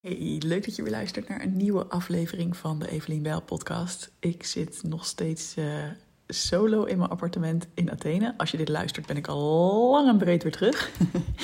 [0.00, 4.10] Hey, leuk dat je weer luistert naar een nieuwe aflevering van de Evelien Bijl podcast.
[4.18, 5.84] Ik zit nog steeds uh,
[6.26, 8.34] solo in mijn appartement in Athene.
[8.36, 10.90] Als je dit luistert ben ik al lang en breed weer terug.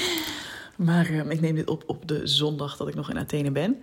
[0.76, 3.82] maar uh, ik neem dit op op de zondag dat ik nog in Athene ben.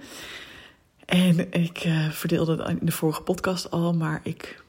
[1.06, 4.64] En ik uh, verdeelde het in de vorige podcast al, maar ik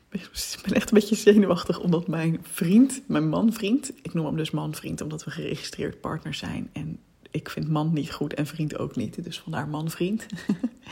[0.63, 5.01] ben echt een beetje zenuwachtig omdat mijn vriend, mijn man-vriend, ik noem hem dus man-vriend
[5.01, 6.99] omdat we geregistreerd partners zijn en
[7.35, 9.25] ik vind man niet goed en vriend ook niet.
[9.25, 10.27] Dus vandaar man-vriend.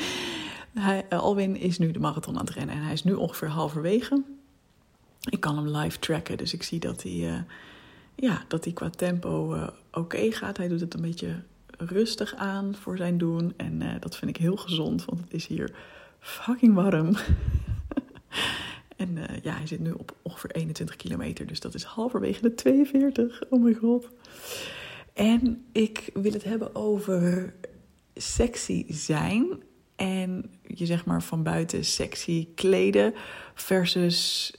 [0.75, 4.23] eh, Alwin is nu de marathon aan het rennen en hij is nu ongeveer halverwege.
[5.31, 7.39] Ik kan hem live tracken, dus ik zie dat hij, uh,
[8.15, 10.57] ja, dat hij qua tempo uh, oké gaat.
[10.57, 11.43] Hij doet het een beetje
[11.79, 13.53] rustig aan voor zijn doen.
[13.57, 15.75] En dat vind ik heel gezond, want het is hier
[16.19, 17.17] fucking warm.
[18.97, 23.43] en ja, hij zit nu op ongeveer 21 kilometer, dus dat is halverwege de 42.
[23.49, 24.09] Oh mijn god.
[25.13, 27.55] En ik wil het hebben over
[28.15, 29.63] sexy zijn.
[29.97, 33.15] En je zeg maar van buiten sexy kleden
[33.55, 34.53] versus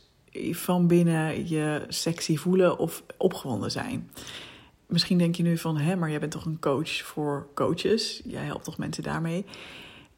[0.52, 4.10] van binnen je sexy voelen of opgewonden zijn.
[4.88, 8.22] Misschien denk je nu van, hè, maar jij bent toch een coach voor coaches?
[8.26, 9.46] Jij helpt toch mensen daarmee?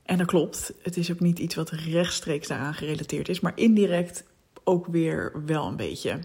[0.04, 0.74] En dat klopt.
[0.82, 4.24] Het is ook niet iets wat rechtstreeks daaraan gerelateerd is, maar indirect
[4.64, 6.20] ook weer wel een beetje.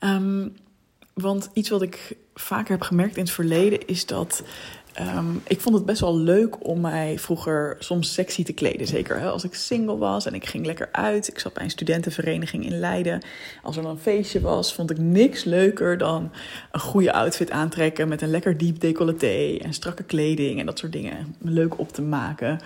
[0.00, 0.56] Um,
[1.14, 4.42] want iets wat ik vaker heb gemerkt in het verleden is dat.
[5.16, 8.86] Um, ik vond het best wel leuk om mij vroeger soms sexy te kleden.
[8.86, 11.28] Zeker hè, als ik single was en ik ging lekker uit.
[11.28, 13.22] Ik zat bij een studentenvereniging in Leiden.
[13.62, 16.30] Als er dan een feestje was, vond ik niks leuker dan
[16.72, 18.08] een goede outfit aantrekken.
[18.08, 21.36] Met een lekker diep decolleté en strakke kleding en dat soort dingen.
[21.38, 22.60] Leuk op te maken.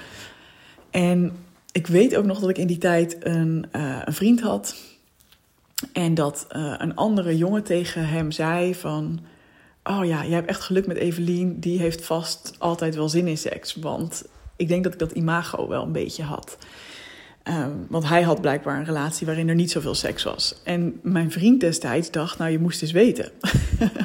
[0.90, 1.32] En
[1.72, 4.76] ik weet ook nog dat ik in die tijd een, uh, een vriend had
[5.92, 9.20] en dat uh, een andere jongen tegen hem zei van...
[9.84, 11.60] Oh ja, jij hebt echt geluk met Evelien.
[11.60, 13.74] Die heeft vast altijd wel zin in seks.
[13.74, 14.24] Want
[14.56, 16.58] ik denk dat ik dat imago wel een beetje had.
[17.48, 20.60] Um, want hij had blijkbaar een relatie waarin er niet zoveel seks was.
[20.64, 23.30] En mijn vriend destijds dacht, nou je moest eens weten.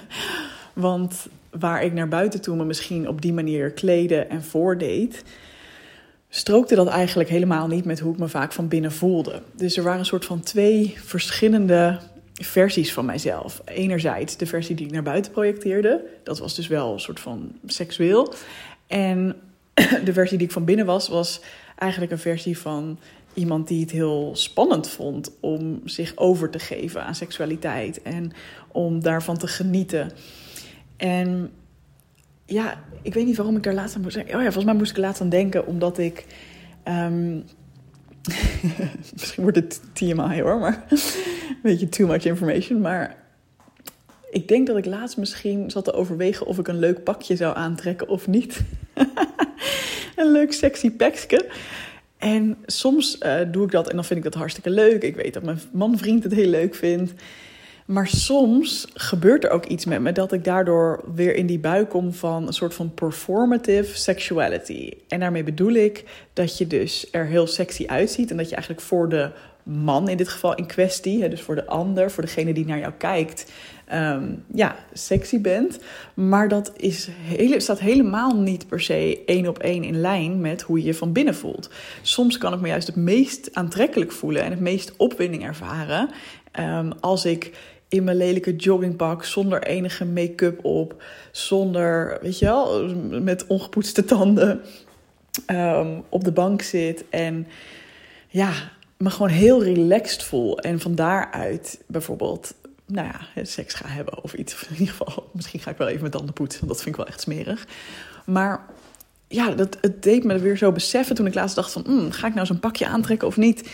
[0.73, 5.23] want waar ik naar buiten toe me misschien op die manier kleden en voordeed
[6.29, 9.41] strookte dat eigenlijk helemaal niet met hoe ik me vaak van binnen voelde.
[9.55, 11.99] Dus er waren een soort van twee verschillende
[12.39, 13.61] versies van mijzelf.
[13.65, 16.05] Enerzijds de versie die ik naar buiten projecteerde.
[16.23, 18.33] Dat was dus wel een soort van seksueel.
[18.87, 19.35] En
[20.05, 21.41] de versie die ik van binnen was, was
[21.75, 22.99] eigenlijk een versie van
[23.33, 28.31] iemand die het heel spannend vond om zich over te geven aan seksualiteit en
[28.71, 30.11] om daarvan te genieten.
[30.97, 31.51] En
[32.45, 34.33] ja, ik weet niet waarom ik daar laatst aan moest zeggen.
[34.33, 36.25] Oh ja, volgens mij moest ik er laatst aan denken, omdat ik.
[36.87, 37.43] Um,
[39.13, 40.85] misschien wordt het TMI hoor, maar
[41.63, 42.81] beetje too much information.
[42.81, 43.15] Maar
[44.29, 47.55] ik denk dat ik laatst misschien zat te overwegen of ik een leuk pakje zou
[47.55, 48.61] aantrekken of niet.
[50.15, 51.45] een leuk sexy pakje.
[52.17, 55.03] En soms uh, doe ik dat en dan vind ik dat hartstikke leuk.
[55.03, 57.13] Ik weet dat mijn man-vriend het heel leuk vindt.
[57.85, 61.89] Maar soms gebeurt er ook iets met me dat ik daardoor weer in die buik
[61.89, 64.91] kom van een soort van performative sexuality.
[65.07, 68.85] En daarmee bedoel ik dat je dus er heel sexy uitziet en dat je eigenlijk
[68.85, 69.31] voor de
[69.63, 72.93] man in dit geval in kwestie, dus voor de ander, voor degene die naar jou
[72.97, 73.51] kijkt,
[73.93, 75.79] um, ja, sexy bent.
[76.13, 80.61] Maar dat is hele, staat helemaal niet per se één op één in lijn met
[80.61, 81.69] hoe je je van binnen voelt.
[82.01, 86.09] Soms kan ik me juist het meest aantrekkelijk voelen en het meest opwinding ervaren
[86.59, 87.51] um, als ik
[87.89, 94.61] in mijn lelijke joggingpak, zonder enige make-up op, zonder, weet je wel, met ongepoetste tanden
[95.47, 97.47] um, op de bank zit en
[98.27, 98.51] ja,
[98.99, 100.59] me gewoon heel relaxed voel.
[100.59, 102.53] En van daaruit bijvoorbeeld,
[102.85, 104.63] nou ja, seks ga hebben of iets.
[104.63, 107.01] In ieder geval, misschien ga ik wel even met tanden poetsen, want dat vind ik
[107.01, 107.67] wel echt smerig.
[108.25, 108.65] Maar
[109.27, 112.27] ja, dat, het deed me weer zo beseffen toen ik laatst dacht van, mm, ga
[112.27, 113.69] ik nou zo'n pakje aantrekken of niet?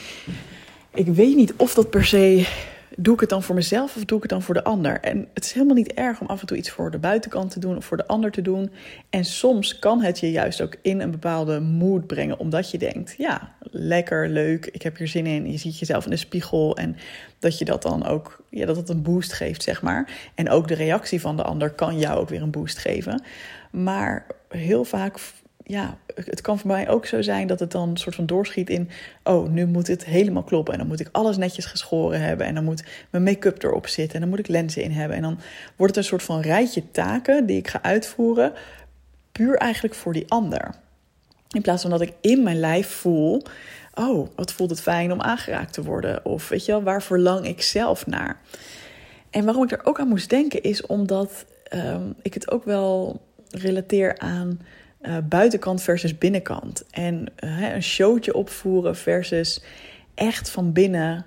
[0.93, 2.47] Ik weet niet of dat per se
[2.97, 4.99] doe ik het dan voor mezelf of doe ik het dan voor de ander?
[4.99, 7.59] En het is helemaal niet erg om af en toe iets voor de buitenkant te
[7.59, 8.71] doen of voor de ander te doen.
[9.09, 13.15] En soms kan het je juist ook in een bepaalde mood brengen, omdat je denkt:
[13.17, 15.51] ja, lekker, leuk, ik heb hier zin in.
[15.51, 16.95] Je ziet jezelf in de spiegel en
[17.39, 20.31] dat je dat dan ook, ja, dat het een boost geeft, zeg maar.
[20.35, 23.23] En ook de reactie van de ander kan jou ook weer een boost geven.
[23.71, 25.17] Maar heel vaak
[25.67, 28.69] ja, het kan voor mij ook zo zijn dat het dan een soort van doorschiet
[28.69, 28.89] in...
[29.23, 32.45] oh, nu moet het helemaal kloppen en dan moet ik alles netjes geschoren hebben...
[32.45, 35.17] en dan moet mijn make-up erop zitten en dan moet ik lenzen in hebben.
[35.17, 35.39] En dan
[35.75, 38.53] wordt het een soort van rijtje taken die ik ga uitvoeren...
[39.31, 40.75] puur eigenlijk voor die ander.
[41.49, 43.41] In plaats van dat ik in mijn lijf voel...
[43.93, 46.25] oh, wat voelt het fijn om aangeraakt te worden?
[46.25, 48.39] Of weet je wel, waar verlang ik zelf naar?
[49.29, 53.21] En waarom ik er ook aan moest denken is omdat um, ik het ook wel
[53.49, 54.59] relateer aan
[55.07, 56.83] uh, buitenkant versus binnenkant.
[56.91, 59.63] En uh, een showtje opvoeren versus
[60.13, 61.25] echt van binnen,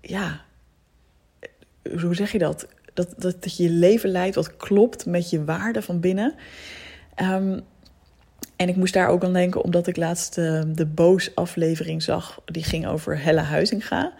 [0.00, 0.40] ja,
[2.00, 2.66] hoe zeg je dat?
[2.94, 6.34] Dat, dat, dat je leven leidt wat klopt met je waarde van binnen.
[7.16, 7.60] Um,
[8.56, 12.40] en ik moest daar ook aan denken, omdat ik laatst uh, de Boos aflevering zag.
[12.44, 14.12] Die ging over Helle Huizinga.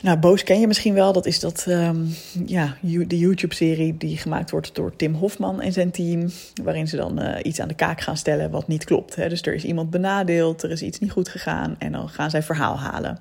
[0.00, 1.12] Nou, Boos ken je misschien wel.
[1.12, 2.14] Dat is dat, um,
[2.46, 6.30] ja, de YouTube-serie die gemaakt wordt door Tim Hofman en zijn team.
[6.62, 9.16] Waarin ze dan uh, iets aan de kaak gaan stellen wat niet klopt.
[9.16, 9.28] Hè.
[9.28, 11.76] Dus er is iemand benadeeld, er is iets niet goed gegaan.
[11.78, 13.18] En dan gaan zij verhaal halen.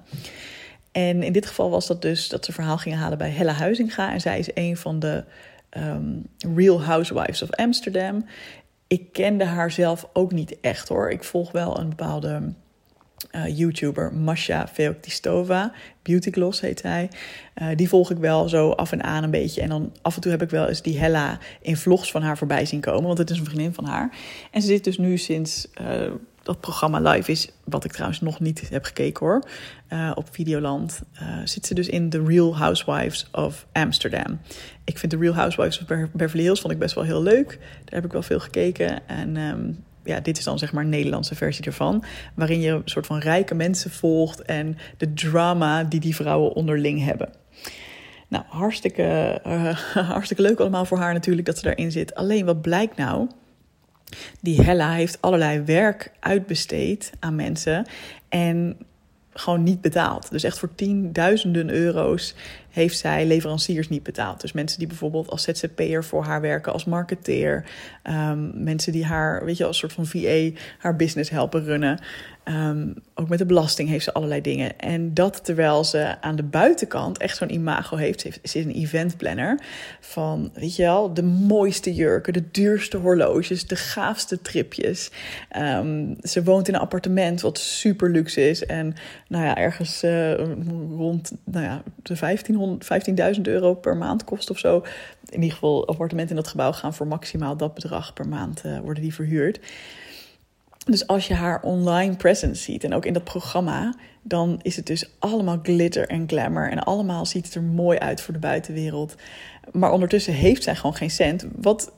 [0.92, 4.14] En in dit geval was dat dus dat ze verhaal gingen halen bij Helle Huizinga.
[4.14, 5.24] En zij is een van de
[5.78, 6.26] um,
[6.56, 8.26] Real Housewives of Amsterdam
[8.88, 11.12] ik kende haar zelf ook niet echt hoor.
[11.12, 12.54] Ik volg wel een bepaalde
[13.36, 15.72] uh, YouTuber, Masha Feoktistova.
[16.02, 17.10] Beauty Gloss heet hij.
[17.62, 19.62] Uh, die volg ik wel zo af en aan een beetje.
[19.62, 22.38] En dan af en toe heb ik wel eens die Hella in vlogs van haar
[22.38, 23.04] voorbij zien komen.
[23.04, 24.18] Want het is een vriendin van haar.
[24.52, 26.12] En ze zit dus nu sinds uh,
[26.44, 29.44] dat programma live is, wat ik trouwens nog niet heb gekeken hoor,
[30.16, 31.02] op Videoland,
[31.44, 34.40] zit ze dus in The Real Housewives of Amsterdam.
[34.84, 37.48] Ik vind The Real Housewives of Beverly Hills vond ik best wel heel leuk.
[37.60, 39.08] Daar heb ik wel veel gekeken.
[39.08, 42.04] En um, ja, dit is dan zeg maar een Nederlandse versie ervan.
[42.36, 47.04] Waarin je een soort van rijke mensen volgt en de drama die die vrouwen onderling
[47.04, 47.30] hebben.
[48.28, 49.78] Nou, hartstikke, uh,
[50.14, 52.16] hartstikke leuk allemaal voor haar natuurlijk dat ze daarin zit.
[52.16, 53.30] Alleen wat blijkt nou?
[54.42, 57.86] Die Hella heeft allerlei werk uitbesteed aan mensen
[58.30, 58.78] en
[59.38, 60.32] gewoon niet betaald.
[60.32, 62.36] Dus echt voor tienduizenden euro's
[62.70, 64.42] heeft zij leveranciers niet betaald.
[64.42, 67.66] Dus mensen die bijvoorbeeld als ZZP'er voor haar werken, als marketeer.
[68.04, 72.00] Um, mensen die haar, weet je, als soort van VA haar business helpen runnen.
[72.50, 74.80] Um, ook met de belasting heeft ze allerlei dingen.
[74.80, 78.22] En dat terwijl ze aan de buitenkant echt zo'n imago heeft.
[78.22, 79.60] Ze, heeft, is een eventplanner
[80.00, 85.12] van, weet je wel, de mooiste jurken, de duurste horloges, de gaafste tripjes.
[85.58, 88.66] Um, ze woont in een appartement wat super luxe is.
[88.66, 88.96] En
[89.28, 90.34] nou ja, ergens uh,
[90.98, 94.84] rond nou ja, de 15.000 euro per maand kost of zo.
[95.30, 98.80] In ieder geval, appartementen in dat gebouw gaan voor maximaal dat bedrag per maand uh,
[98.80, 99.60] worden die verhuurd.
[100.86, 104.86] Dus als je haar online presence ziet en ook in dat programma, dan is het
[104.86, 109.16] dus allemaal glitter en glamour en allemaal ziet het er mooi uit voor de buitenwereld.
[109.72, 111.46] Maar ondertussen heeft zij gewoon geen cent.
[111.56, 111.92] Wat,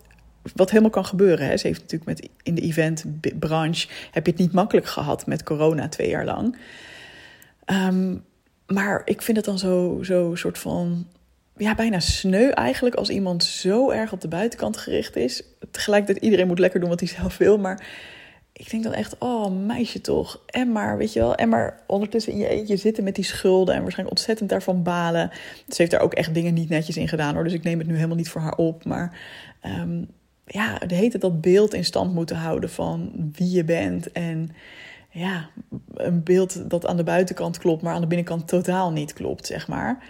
[0.55, 1.47] wat helemaal kan gebeuren.
[1.47, 1.57] Hè?
[1.57, 5.89] Ze heeft natuurlijk met, in de eventbranche heb je het niet makkelijk gehad met corona
[5.89, 6.57] twee jaar lang.
[7.65, 8.25] Um,
[8.67, 11.07] maar ik vind het dan zo, zo soort van
[11.57, 15.43] ja, bijna sneu eigenlijk als iemand zo erg op de buitenkant gericht is.
[15.71, 17.85] Tegelijkertijd iedereen moet lekker doen wat hij zelf wil, maar
[18.57, 20.43] ik denk dan echt, oh meisje toch.
[20.45, 23.75] En maar, weet je wel, en maar ondertussen in je eentje zitten met die schulden
[23.75, 25.29] en waarschijnlijk ontzettend daarvan balen.
[25.67, 27.87] Ze heeft daar ook echt dingen niet netjes in gedaan hoor, dus ik neem het
[27.87, 28.85] nu helemaal niet voor haar op.
[28.85, 29.19] Maar
[29.79, 30.07] um,
[30.45, 34.11] ja, de heet het dat beeld in stand moeten houden van wie je bent.
[34.11, 34.49] En
[35.09, 35.49] ja,
[35.93, 39.67] een beeld dat aan de buitenkant klopt, maar aan de binnenkant totaal niet klopt, zeg
[39.67, 40.03] maar.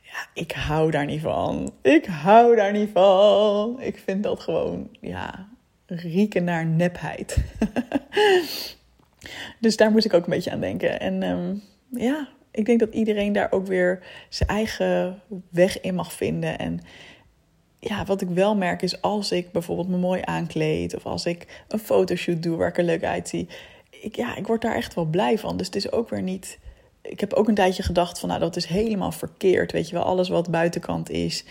[0.00, 1.72] Ja, ik hou daar niet van.
[1.82, 3.80] Ik hou daar niet van.
[3.80, 5.48] Ik vind dat gewoon, ja,
[5.86, 7.36] rieken naar nepheid.
[9.60, 11.00] dus daar moest ik ook een beetje aan denken.
[11.00, 16.12] En um, ja, ik denk dat iedereen daar ook weer zijn eigen weg in mag
[16.12, 16.58] vinden.
[16.58, 16.80] En
[17.78, 21.64] ja, wat ik wel merk is als ik bijvoorbeeld me mooi aankleed of als ik
[21.68, 23.48] een fotoshoot doe waar ik er leuk uitzie,
[23.90, 25.56] ik, ja, ik word daar echt wel blij van.
[25.56, 26.58] Dus het is ook weer niet.
[27.08, 29.72] Ik heb ook een tijdje gedacht van, nou, dat is helemaal verkeerd.
[29.72, 31.44] Weet je wel, alles wat buitenkant is,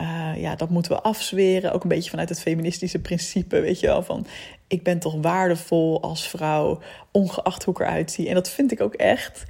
[0.00, 1.72] uh, ja, dat moeten we afzweren.
[1.72, 4.02] Ook een beetje vanuit het feministische principe, weet je wel.
[4.02, 4.26] Van,
[4.66, 6.78] ik ben toch waardevol als vrouw,
[7.10, 8.28] ongeacht hoe ik eruit zie.
[8.28, 9.44] En dat vind ik ook echt.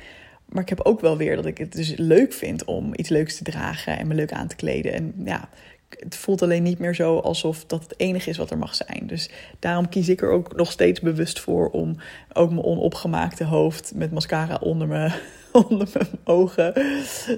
[0.47, 3.37] Maar ik heb ook wel weer dat ik het dus leuk vind om iets leuks
[3.37, 4.93] te dragen en me leuk aan te kleden.
[4.93, 5.49] En ja,
[5.89, 9.07] het voelt alleen niet meer zo alsof dat het enige is wat er mag zijn.
[9.07, 11.97] Dus daarom kies ik er ook nog steeds bewust voor om
[12.33, 15.13] ook mijn onopgemaakte hoofd met mascara onder mijn,
[15.69, 16.73] onder mijn ogen,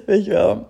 [0.05, 0.67] weet je wel,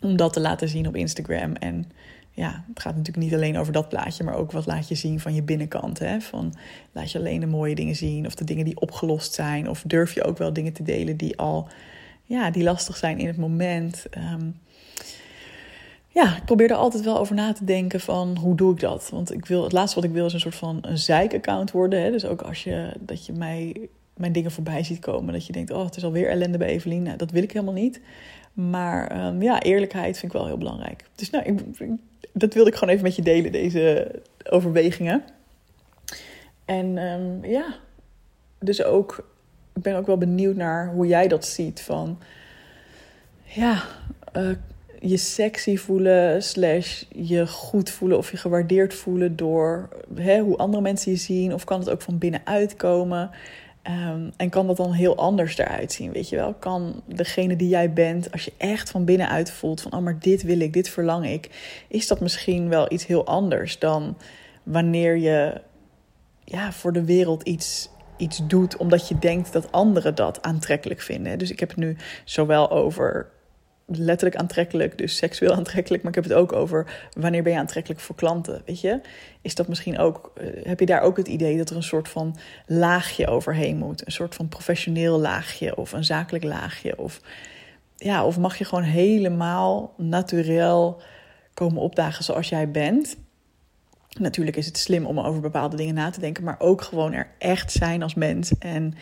[0.00, 1.52] om dat te laten zien op Instagram.
[1.54, 1.90] En
[2.30, 5.20] ja, het gaat natuurlijk niet alleen over dat plaatje, maar ook wat laat je zien
[5.20, 5.98] van je binnenkant.
[5.98, 6.20] Hè?
[6.20, 6.54] Van
[6.92, 10.14] laat je alleen de mooie dingen zien of de dingen die opgelost zijn, of durf
[10.14, 11.68] je ook wel dingen te delen die al,
[12.24, 14.06] ja, die lastig zijn in het moment.
[14.32, 14.60] Um,
[16.14, 19.08] ja, ik probeer er altijd wel over na te denken van hoe doe ik dat?
[19.10, 22.02] Want ik wil, het laatste wat ik wil is een soort van een zeik-account worden.
[22.02, 22.10] Hè?
[22.10, 25.70] Dus ook als je, dat je mij, mijn dingen voorbij ziet komen, dat je denkt,
[25.70, 27.02] oh het is alweer ellende bij Evelien.
[27.02, 28.00] Nou, dat wil ik helemaal niet.
[28.52, 31.04] Maar um, ja, eerlijkheid vind ik wel heel belangrijk.
[31.14, 31.60] Dus nou, ik,
[32.32, 34.10] dat wilde ik gewoon even met je delen, deze
[34.50, 35.24] overwegingen.
[36.64, 37.74] En um, ja,
[38.58, 39.28] dus ook,
[39.74, 42.18] ik ben ook wel benieuwd naar hoe jij dat ziet van,
[43.42, 43.82] ja...
[44.36, 44.50] Uh,
[45.06, 50.82] je sexy voelen, slash je goed voelen of je gewaardeerd voelen door hè, hoe andere
[50.82, 51.54] mensen je zien?
[51.54, 53.30] Of kan het ook van binnenuit komen?
[53.84, 56.54] Ehm, en kan dat dan heel anders eruit zien, weet je wel?
[56.54, 59.92] Kan degene die jij bent, als je echt van binnenuit voelt van...
[59.92, 61.50] oh, maar dit wil ik, dit verlang ik...
[61.88, 64.16] is dat misschien wel iets heel anders dan
[64.62, 65.60] wanneer je
[66.44, 68.76] ja, voor de wereld iets, iets doet...
[68.76, 71.38] omdat je denkt dat anderen dat aantrekkelijk vinden.
[71.38, 73.30] Dus ik heb het nu zowel over
[73.86, 78.00] letterlijk aantrekkelijk, dus seksueel aantrekkelijk, maar ik heb het ook over wanneer ben je aantrekkelijk
[78.00, 79.00] voor klanten, weet je?
[79.40, 82.08] Is dat misschien ook, eh, heb je daar ook het idee dat er een soort
[82.08, 82.36] van
[82.66, 87.20] laagje overheen moet, een soort van professioneel laagje of een zakelijk laagje of
[87.96, 91.02] ja, of mag je gewoon helemaal natuurlijk
[91.54, 93.16] komen opdagen zoals jij bent?
[94.18, 97.28] Natuurlijk is het slim om over bepaalde dingen na te denken, maar ook gewoon er
[97.38, 98.94] echt zijn als mens en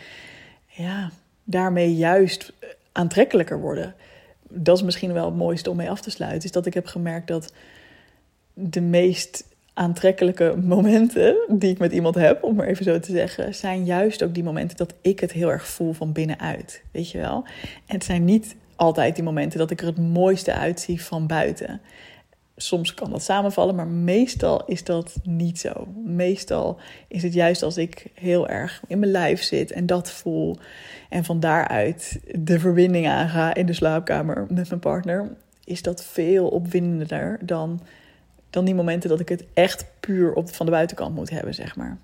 [0.65, 1.11] ja,
[1.43, 2.53] daarmee juist
[2.91, 3.95] aantrekkelijker worden
[4.53, 6.43] dat is misschien wel het mooiste om mee af te sluiten.
[6.43, 7.53] Is dat ik heb gemerkt dat
[8.53, 13.55] de meest aantrekkelijke momenten die ik met iemand heb, om maar even zo te zeggen,
[13.55, 16.83] zijn juist ook die momenten dat ik het heel erg voel van binnenuit.
[16.91, 17.43] Weet je wel?
[17.85, 21.81] En het zijn niet altijd die momenten dat ik er het mooiste uitzie van buiten.
[22.55, 25.87] Soms kan dat samenvallen, maar meestal is dat niet zo.
[26.03, 30.57] Meestal is het juist als ik heel erg in mijn lijf zit en dat voel.
[31.09, 35.35] En van daaruit de verbinding aanga in de slaapkamer met mijn partner.
[35.63, 37.81] Is dat veel opwindender dan,
[38.49, 41.75] dan die momenten dat ik het echt puur op, van de buitenkant moet hebben, zeg
[41.75, 41.97] maar.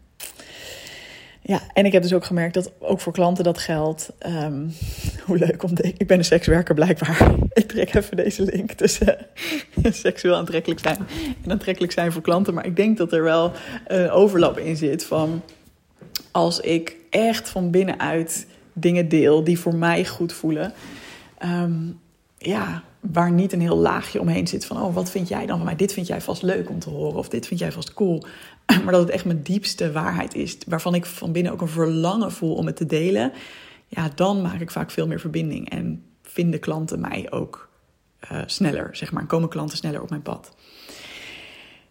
[1.49, 4.11] Ja, en ik heb dus ook gemerkt dat ook voor klanten dat geldt.
[4.19, 4.67] Ehm,
[5.25, 5.93] hoe leuk om te...
[5.97, 7.35] Ik ben een sekswerker blijkbaar.
[7.53, 9.17] Ik trek even deze link tussen
[10.05, 10.97] seksueel aantrekkelijk zijn
[11.43, 12.53] en aantrekkelijk zijn voor klanten.
[12.53, 13.51] Maar ik denk dat er wel
[13.87, 15.41] een overlap in zit van
[16.31, 20.73] als ik echt van binnenuit dingen deel die voor mij goed voelen.
[21.37, 21.81] Ehm,
[22.39, 25.65] ja, waar niet een heel laagje omheen zit van, oh, wat vind jij dan van
[25.65, 25.75] mij?
[25.75, 28.23] Dit vind jij vast leuk om te horen of dit vind jij vast cool.
[28.83, 32.31] Maar dat het echt mijn diepste waarheid is, waarvan ik van binnen ook een verlangen
[32.31, 33.31] voel om het te delen.
[33.87, 37.69] Ja, dan maak ik vaak veel meer verbinding en vinden klanten mij ook
[38.31, 39.25] uh, sneller, zeg maar.
[39.25, 40.55] Komen klanten sneller op mijn pad.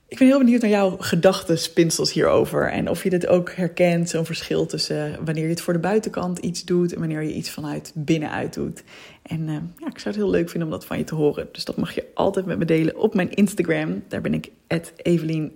[0.08, 2.70] Ik ben heel benieuwd naar jouw gedachtenspinsels hierover.
[2.70, 6.38] En of je dit ook herkent, zo'n verschil tussen wanneer je het voor de buitenkant
[6.38, 8.82] iets doet en wanneer je iets vanuit binnenuit doet.
[9.22, 11.48] En uh, ja, ik zou het heel leuk vinden om dat van je te horen.
[11.52, 14.02] Dus dat mag je altijd met me delen op mijn Instagram.
[14.08, 14.50] Daar ben ik
[14.96, 15.52] Evelien.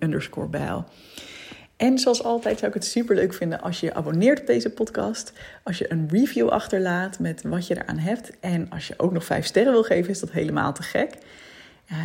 [1.77, 4.71] En zoals altijd zou ik het super leuk vinden als je je abonneert op deze
[4.71, 5.33] podcast.
[5.63, 8.31] Als je een review achterlaat met wat je eraan hebt.
[8.41, 11.15] En als je ook nog vijf sterren wil geven, is dat helemaal te gek.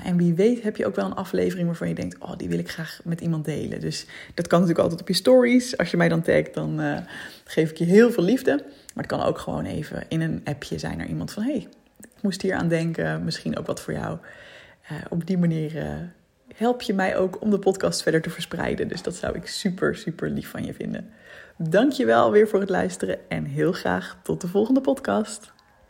[0.03, 2.59] En wie weet heb je ook wel een aflevering waarvan je denkt: Oh, die wil
[2.59, 3.79] ik graag met iemand delen.
[3.79, 5.77] Dus dat kan natuurlijk altijd op je stories.
[5.77, 6.97] Als je mij dan tagt, dan uh,
[7.43, 8.55] geef ik je heel veel liefde.
[8.93, 11.67] Maar het kan ook gewoon even in een appje zijn naar iemand van: Hey,
[11.99, 13.23] ik moest hier aan denken.
[13.23, 14.17] Misschien ook wat voor jou.
[14.91, 15.89] Uh, op die manier uh,
[16.55, 18.87] help je mij ook om de podcast verder te verspreiden.
[18.87, 21.09] Dus dat zou ik super, super lief van je vinden.
[21.57, 25.55] Dank je wel weer voor het luisteren en heel graag tot de volgende podcast.